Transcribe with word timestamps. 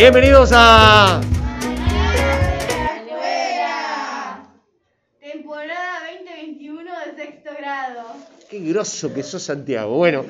Bienvenidos 0.00 0.50
a... 0.54 1.20
Temporada 5.20 6.00
2021 6.24 6.90
de 7.04 7.22
sexto 7.22 7.50
grado. 7.58 8.04
Qué 8.48 8.60
grosso 8.60 9.12
que 9.12 9.22
sos 9.22 9.42
Santiago. 9.42 9.98
Bueno, 9.98 10.24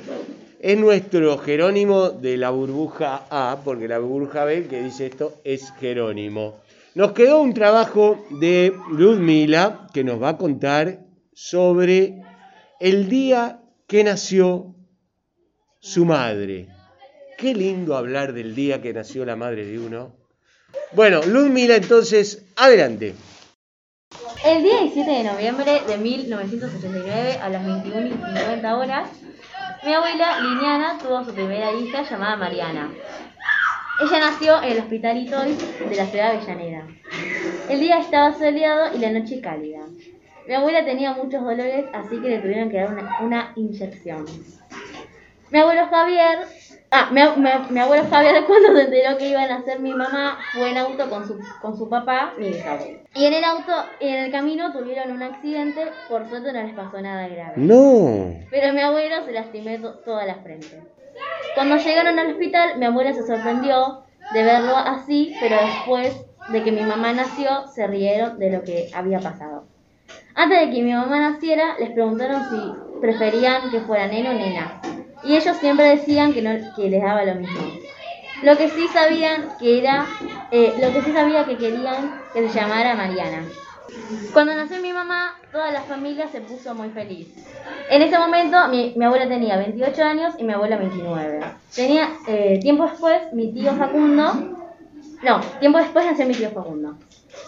es 0.58 0.76
nuestro 0.76 1.38
Jerónimo 1.38 2.10
de 2.10 2.36
la 2.36 2.50
burbuja 2.50 3.26
A, 3.30 3.60
porque 3.64 3.86
la 3.86 4.00
burbuja 4.00 4.44
B 4.44 4.66
que 4.66 4.82
dice 4.82 5.06
esto 5.06 5.34
es 5.44 5.72
Jerónimo. 5.78 6.56
Nos 6.96 7.12
quedó 7.12 7.40
un 7.40 7.54
trabajo 7.54 8.26
de 8.40 8.74
Ludmila 8.90 9.86
que 9.94 10.02
nos 10.02 10.20
va 10.20 10.30
a 10.30 10.36
contar 10.36 10.98
sobre 11.32 12.20
el 12.80 13.08
día 13.08 13.60
que 13.86 14.02
nació 14.02 14.74
su 15.78 16.04
madre. 16.04 16.79
Qué 17.40 17.54
lindo 17.54 17.96
hablar 17.96 18.34
del 18.34 18.54
día 18.54 18.82
que 18.82 18.92
nació 18.92 19.24
la 19.24 19.34
madre 19.34 19.64
de 19.64 19.78
uno. 19.78 20.12
Bueno, 20.92 21.22
Ludmila, 21.22 21.76
entonces, 21.76 22.44
adelante. 22.54 23.14
El 24.44 24.62
día 24.62 24.80
17 24.80 25.10
de 25.10 25.24
noviembre 25.24 25.80
de 25.88 25.96
1989, 25.96 27.38
a 27.40 27.48
las 27.48 27.64
21 27.64 28.06
y 28.08 28.10
50 28.10 28.76
horas, 28.76 29.08
mi 29.86 29.94
abuela 29.94 30.38
Liliana 30.40 30.98
tuvo 30.98 31.24
su 31.24 31.32
primera 31.32 31.72
hija 31.72 32.02
llamada 32.02 32.36
Mariana. 32.36 32.92
Ella 34.02 34.20
nació 34.20 34.62
en 34.62 34.72
el 34.72 34.78
Hospital 34.80 35.16
Itoy 35.16 35.56
de 35.88 35.96
la 35.96 36.06
ciudad 36.06 36.32
de 36.32 36.38
Avellaneda. 36.38 36.88
El 37.70 37.80
día 37.80 38.00
estaba 38.00 38.34
soleado 38.34 38.94
y 38.94 38.98
la 38.98 39.12
noche 39.12 39.40
cálida. 39.40 39.86
Mi 40.46 40.52
abuela 40.52 40.84
tenía 40.84 41.14
muchos 41.14 41.42
dolores, 41.42 41.86
así 41.94 42.20
que 42.20 42.28
le 42.28 42.38
tuvieron 42.40 42.68
que 42.68 42.76
dar 42.76 42.92
una, 42.92 43.20
una 43.22 43.52
inyección. 43.56 44.26
Mi 45.50 45.58
abuelo 45.58 45.86
Javier, 45.88 46.59
ah, 46.90 47.08
mi, 47.12 47.20
mi- 47.42 47.70
mi 47.70 47.80
abuelo 47.80 48.04
Javier 48.10 48.44
cuando 48.46 48.72
se 48.74 48.82
enteró 48.84 49.16
que 49.18 49.28
iban 49.28 49.50
a 49.50 49.56
hacer 49.56 49.80
mi 49.80 49.92
mamá 49.94 50.38
fue 50.52 50.70
en 50.70 50.78
auto 50.78 51.08
con 51.08 51.26
su, 51.26 51.38
con 51.60 51.76
su 51.76 51.88
papá, 51.88 52.34
mi 52.38 52.48
bisabuelo. 52.48 52.98
Y 53.14 53.24
en 53.24 53.32
el 53.34 53.44
auto, 53.44 53.72
en 54.00 54.14
el 54.24 54.30
camino 54.32 54.72
tuvieron 54.72 55.10
un 55.12 55.22
accidente, 55.22 55.92
por 56.08 56.28
suerte 56.28 56.52
no 56.52 56.62
les 56.62 56.74
pasó 56.74 57.00
nada 57.00 57.28
grave. 57.28 57.54
No. 57.56 58.34
Pero 58.50 58.72
mi 58.72 58.80
abuelo 58.80 59.24
se 59.24 59.32
lastimó 59.32 59.70
to- 59.80 59.98
toda 60.04 60.24
la 60.26 60.36
frente. 60.36 60.80
Cuando 61.54 61.76
llegaron 61.76 62.18
al 62.18 62.30
hospital, 62.30 62.78
mi 62.78 62.86
abuela 62.86 63.12
se 63.12 63.26
sorprendió 63.26 64.04
de 64.32 64.42
verlo 64.44 64.76
así, 64.76 65.36
pero 65.40 65.56
después 65.56 66.24
de 66.48 66.62
que 66.62 66.72
mi 66.72 66.82
mamá 66.82 67.12
nació, 67.12 67.66
se 67.74 67.86
rieron 67.86 68.38
de 68.38 68.50
lo 68.50 68.62
que 68.62 68.88
había 68.94 69.18
pasado. 69.18 69.64
Antes 70.34 70.60
de 70.60 70.70
que 70.70 70.82
mi 70.82 70.92
mamá 70.92 71.18
naciera, 71.18 71.76
les 71.78 71.90
preguntaron 71.90 72.44
si 72.48 72.72
preferían 73.00 73.70
que 73.70 73.80
fuera 73.80 74.06
neno 74.06 74.30
o 74.30 74.34
nena. 74.34 74.80
Y 75.22 75.36
ellos 75.36 75.56
siempre 75.58 75.84
decían 75.84 76.32
que, 76.32 76.42
no, 76.42 76.50
que 76.74 76.88
les 76.88 77.02
daba 77.02 77.24
lo 77.24 77.34
mismo. 77.34 77.60
Lo 78.42 78.56
que 78.56 78.68
sí 78.70 78.88
sabían 78.88 79.50
que 79.58 79.78
era, 79.78 80.06
eh, 80.50 80.74
lo 80.80 80.92
que 80.92 81.02
sí 81.02 81.12
sabía 81.12 81.44
que 81.44 81.58
querían 81.58 82.22
que 82.32 82.48
se 82.48 82.58
llamara 82.58 82.94
Mariana. 82.94 83.44
Cuando 84.32 84.54
nació 84.54 84.80
mi 84.80 84.92
mamá, 84.92 85.34
toda 85.52 85.72
la 85.72 85.82
familia 85.82 86.28
se 86.28 86.40
puso 86.40 86.74
muy 86.74 86.90
feliz. 86.90 87.28
En 87.90 88.02
ese 88.02 88.18
momento, 88.18 88.68
mi, 88.68 88.94
mi 88.96 89.04
abuela 89.04 89.28
tenía 89.28 89.56
28 89.58 90.04
años 90.04 90.34
y 90.38 90.44
mi 90.44 90.52
abuela 90.52 90.76
29. 90.76 91.40
Tenía, 91.74 92.08
eh, 92.28 92.58
tiempo 92.62 92.84
después, 92.84 93.20
mi 93.32 93.52
tío 93.52 93.72
Facundo, 93.74 94.32
no, 95.22 95.40
tiempo 95.58 95.78
después 95.78 96.06
nació 96.06 96.26
mi 96.26 96.34
tío 96.34 96.50
Facundo. 96.50 96.96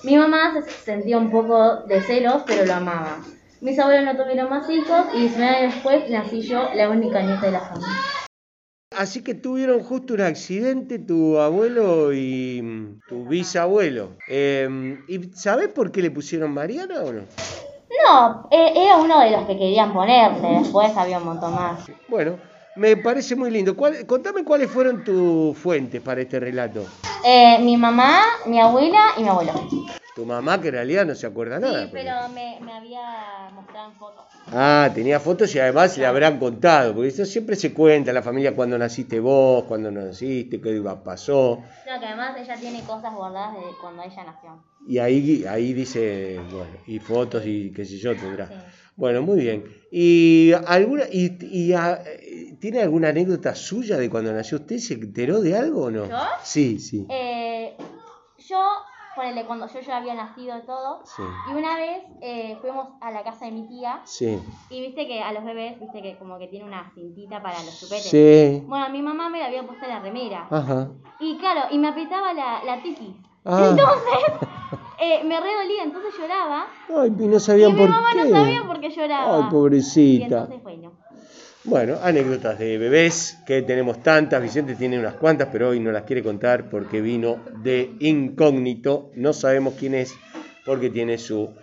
Mi 0.02 0.16
mamá 0.16 0.52
se 0.54 0.70
sentía 0.70 1.16
un 1.16 1.30
poco 1.30 1.76
de 1.86 2.00
celos, 2.02 2.42
pero 2.46 2.66
lo 2.66 2.74
amaba. 2.74 3.18
Mis 3.62 3.78
abuelos 3.78 4.04
no 4.16 4.20
tuvieron 4.20 4.50
más 4.50 4.68
hijos 4.68 5.06
y 5.14 5.20
19 5.20 5.56
años 5.56 5.74
después 5.74 6.10
nací 6.10 6.40
yo, 6.42 6.68
la 6.74 6.90
única 6.90 7.22
nieta 7.22 7.46
de 7.46 7.52
la 7.52 7.60
familia. 7.60 7.92
Así 8.98 9.22
que 9.22 9.34
tuvieron 9.34 9.84
justo 9.84 10.14
un 10.14 10.22
accidente 10.22 10.98
tu 10.98 11.38
abuelo 11.38 12.12
y 12.12 12.98
tu 13.06 13.24
bisabuelo. 13.24 14.08
Eh, 14.28 14.98
¿Y 15.06 15.30
sabés 15.34 15.68
por 15.68 15.92
qué 15.92 16.02
le 16.02 16.10
pusieron 16.10 16.52
Mariana 16.52 17.02
o 17.02 17.12
no? 17.12 17.20
No, 18.04 18.48
eh, 18.50 18.72
era 18.74 18.96
uno 18.96 19.20
de 19.20 19.30
los 19.30 19.46
que 19.46 19.56
querían 19.56 19.92
ponerle, 19.92 20.58
después 20.58 20.96
había 20.96 21.18
un 21.18 21.26
montón 21.26 21.54
más. 21.54 21.88
Bueno, 22.08 22.38
me 22.74 22.96
parece 22.96 23.36
muy 23.36 23.52
lindo. 23.52 23.76
¿Cuál- 23.76 24.04
contame 24.06 24.42
cuáles 24.42 24.72
fueron 24.72 25.04
tus 25.04 25.56
fuentes 25.56 26.02
para 26.02 26.20
este 26.20 26.40
relato. 26.40 26.84
Eh, 27.24 27.60
mi 27.60 27.76
mamá, 27.76 28.22
mi 28.44 28.60
abuela 28.60 28.98
y 29.16 29.22
mi 29.22 29.28
abuelo. 29.28 29.52
Tu 30.14 30.26
mamá 30.26 30.60
que 30.60 30.68
en 30.68 30.74
realidad 30.74 31.06
no 31.06 31.14
se 31.14 31.26
acuerda 31.26 31.58
nada. 31.58 31.84
Sí, 31.84 31.88
pero 31.90 32.28
me, 32.28 32.58
me 32.60 32.72
había 32.74 33.50
mostrado 33.54 33.92
en 33.92 33.96
fotos. 33.98 34.24
Ah, 34.48 34.90
tenía 34.94 35.18
fotos 35.18 35.54
y 35.54 35.58
además 35.58 35.96
le 35.96 36.04
habrán 36.04 36.38
contado, 36.38 36.92
porque 36.94 37.08
eso 37.08 37.24
siempre 37.24 37.56
se 37.56 37.72
cuenta 37.72 38.10
en 38.10 38.16
la 38.16 38.22
familia 38.22 38.54
cuando 38.54 38.76
naciste 38.76 39.20
vos, 39.20 39.64
cuando 39.64 39.90
no 39.90 40.02
naciste, 40.02 40.60
qué 40.60 40.70
iba- 40.70 41.02
pasó. 41.02 41.60
No, 41.86 41.98
que 42.00 42.06
además 42.06 42.36
ella 42.38 42.56
tiene 42.60 42.80
cosas 42.82 43.14
guardadas 43.14 43.54
de 43.54 43.62
cuando 43.80 44.02
ella 44.02 44.24
nació. 44.24 44.62
Y 44.86 44.98
ahí, 44.98 45.44
ahí 45.48 45.72
dice, 45.72 46.40
bueno, 46.50 46.76
y 46.86 46.98
fotos 46.98 47.44
y 47.46 47.72
qué 47.72 47.86
sé 47.86 47.96
yo 47.96 48.14
tendrá. 48.14 48.48
Sí. 48.48 48.54
Bueno, 48.96 49.22
muy 49.22 49.40
bien. 49.40 49.64
¿Y 49.90 50.52
alguna 50.66 51.04
y, 51.10 51.38
y, 51.40 51.72
ah, 51.72 52.02
eh, 52.04 52.56
tiene 52.60 52.82
alguna 52.82 53.08
anécdota 53.08 53.54
suya 53.54 53.96
de 53.96 54.10
cuando 54.10 54.30
nació 54.32 54.58
usted? 54.58 54.76
¿Se 54.78 54.92
enteró 54.94 55.40
de 55.40 55.56
algo 55.56 55.84
o 55.84 55.90
no? 55.90 56.06
¿Yo? 56.10 56.18
Sí, 56.44 56.78
sí. 56.78 57.06
Eh, 57.08 57.74
yo, 58.38 58.58
ponele, 59.14 59.44
cuando 59.46 59.66
yo 59.68 59.80
ya 59.80 59.96
había 59.98 60.14
nacido 60.14 60.56
y 60.58 60.62
todo, 60.62 61.00
Sí. 61.04 61.22
y 61.50 61.54
una 61.54 61.76
vez 61.76 62.02
eh, 62.20 62.56
fuimos 62.60 62.88
a 63.00 63.10
la 63.10 63.22
casa 63.22 63.44
de 63.46 63.52
mi 63.52 63.66
tía, 63.68 64.00
Sí. 64.04 64.38
y 64.70 64.80
viste 64.80 65.06
que 65.06 65.22
a 65.22 65.32
los 65.32 65.44
bebés, 65.44 65.78
viste 65.80 66.00
que 66.02 66.16
como 66.18 66.38
que 66.38 66.48
tiene 66.48 66.64
una 66.64 66.90
cintita 66.94 67.42
para 67.42 67.58
los 67.62 67.78
chupetes. 67.78 68.10
Sí. 68.10 68.62
Bueno, 68.66 68.88
mi 68.90 69.02
mamá 69.02 69.28
me 69.28 69.38
la 69.40 69.46
había 69.46 69.64
puesto 69.66 69.84
en 69.84 69.90
la 69.90 70.00
remera. 70.00 70.46
Ajá. 70.50 70.88
Y 71.20 71.36
claro, 71.38 71.62
y 71.70 71.78
me 71.78 71.88
apretaba 71.88 72.32
la, 72.32 72.64
la 72.64 72.82
tiki. 72.82 73.14
Ah. 73.44 73.68
Entonces, 73.70 74.48
eh, 75.00 75.24
me 75.24 75.40
re 75.40 75.54
dolía, 75.62 75.82
entonces 75.82 76.14
lloraba. 76.18 76.66
Ay, 76.96 77.12
y 77.18 77.26
no 77.26 77.36
Y 77.36 77.40
sabían 77.40 77.72
mi 77.72 77.78
por 77.80 77.88
mamá 77.90 78.08
qué. 78.12 78.24
no 78.24 78.30
sabía 78.30 78.64
por 78.64 78.80
qué 78.80 78.88
lloraba. 78.90 79.36
Ay, 79.36 79.42
Y 79.46 79.50
pobrecita. 79.50 80.24
entonces, 80.26 80.62
bueno. 80.62 80.71
Bueno, 81.64 81.98
anécdotas 82.02 82.58
de 82.58 82.76
bebés, 82.76 83.38
que 83.46 83.62
tenemos 83.62 84.02
tantas. 84.02 84.42
Vicente 84.42 84.74
tiene 84.74 84.98
unas 84.98 85.14
cuantas, 85.14 85.48
pero 85.52 85.68
hoy 85.68 85.78
no 85.78 85.92
las 85.92 86.02
quiere 86.02 86.20
contar 86.20 86.68
porque 86.68 87.00
vino 87.00 87.38
de 87.62 87.92
incógnito. 88.00 89.12
No 89.14 89.32
sabemos 89.32 89.74
quién 89.78 89.94
es 89.94 90.12
porque 90.66 90.90
tiene 90.90 91.18
su 91.18 91.54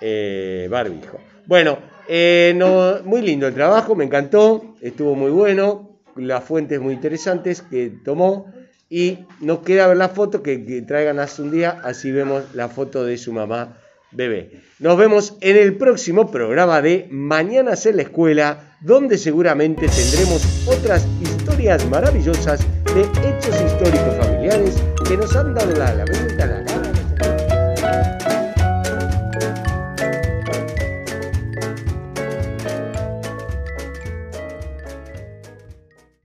eh, 0.00 0.68
barbijo. 0.70 1.18
Bueno, 1.46 1.78
eh, 2.08 2.52
no, 2.54 3.00
muy 3.02 3.22
lindo 3.22 3.48
el 3.48 3.54
trabajo, 3.54 3.96
me 3.96 4.04
encantó, 4.04 4.76
estuvo 4.80 5.16
muy 5.16 5.32
bueno, 5.32 5.98
las 6.14 6.44
fuentes 6.44 6.80
muy 6.80 6.94
interesantes 6.94 7.60
que 7.60 7.92
tomó. 8.04 8.52
Y 8.88 9.18
nos 9.40 9.60
queda 9.60 9.88
ver 9.88 9.96
la 9.96 10.10
foto 10.10 10.44
que, 10.44 10.64
que 10.64 10.82
traigan 10.82 11.18
hace 11.18 11.42
un 11.42 11.50
día, 11.50 11.80
así 11.82 12.12
vemos 12.12 12.54
la 12.54 12.68
foto 12.68 13.04
de 13.04 13.18
su 13.18 13.32
mamá 13.32 13.76
bebé. 14.12 14.62
Nos 14.78 14.96
vemos 14.96 15.36
en 15.40 15.56
el 15.56 15.76
próximo 15.76 16.30
programa 16.30 16.82
de 16.82 17.06
Mañanas 17.10 17.86
en 17.86 17.96
la 17.96 18.02
Escuela, 18.02 18.76
donde 18.80 19.18
seguramente 19.18 19.86
tendremos 19.88 20.66
otras 20.66 21.06
historias 21.22 21.86
maravillosas 21.88 22.60
de 22.94 23.02
hechos 23.02 23.54
históricos 23.62 24.16
familiares 24.18 24.82
que 25.06 25.16
nos 25.16 25.34
han 25.36 25.54
dado 25.54 25.72
la, 25.76 25.94
la 25.94 26.04
vuelta 26.04 26.44
a 26.44 26.46
la 26.46 26.69